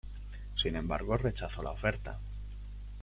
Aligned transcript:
Sin 0.55 0.75
embargo, 0.77 1.15
rechazó 1.15 1.61
la 1.61 1.69
oferta. 1.69 2.17